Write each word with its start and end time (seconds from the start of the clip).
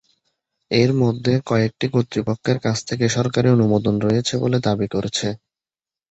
এর 0.71 0.91
মধ্যে 1.01 1.33
কয়েকটি 1.45 1.85
কর্তৃপক্ষের 1.93 2.57
কাছ 2.59 2.77
থেকে 2.89 3.05
সরকারী 3.09 3.47
অনুমোদন 3.49 3.95
রয়েছে 4.05 4.33
বলে 4.43 4.57
দাবি 4.67 4.87
করেছে। 4.87 5.27